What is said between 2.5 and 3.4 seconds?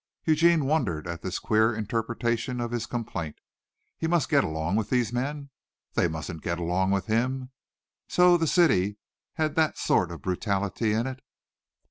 of his complaint.